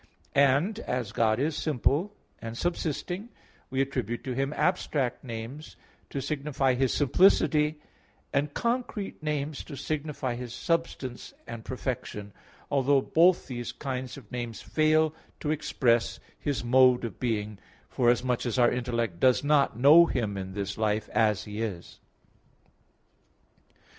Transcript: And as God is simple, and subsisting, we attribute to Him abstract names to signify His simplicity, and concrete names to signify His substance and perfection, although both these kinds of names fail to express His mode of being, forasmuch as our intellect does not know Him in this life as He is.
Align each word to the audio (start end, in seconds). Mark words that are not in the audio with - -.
And 0.33 0.79
as 0.79 1.11
God 1.11 1.39
is 1.39 1.55
simple, 1.55 2.11
and 2.41 2.57
subsisting, 2.57 3.29
we 3.69 3.81
attribute 3.81 4.23
to 4.23 4.33
Him 4.33 4.51
abstract 4.53 5.23
names 5.23 5.75
to 6.09 6.23
signify 6.23 6.73
His 6.73 6.91
simplicity, 6.91 7.79
and 8.33 8.51
concrete 8.51 9.21
names 9.21 9.63
to 9.65 9.75
signify 9.75 10.33
His 10.33 10.55
substance 10.55 11.35
and 11.45 11.63
perfection, 11.63 12.33
although 12.71 12.99
both 13.03 13.45
these 13.45 13.71
kinds 13.71 14.17
of 14.17 14.31
names 14.31 14.59
fail 14.59 15.13
to 15.39 15.51
express 15.51 16.19
His 16.39 16.63
mode 16.63 17.05
of 17.05 17.19
being, 17.19 17.59
forasmuch 17.87 18.47
as 18.47 18.57
our 18.57 18.71
intellect 18.71 19.19
does 19.19 19.43
not 19.43 19.77
know 19.77 20.07
Him 20.07 20.35
in 20.35 20.53
this 20.53 20.79
life 20.79 21.09
as 21.09 21.43
He 21.43 21.61
is. 21.61 21.99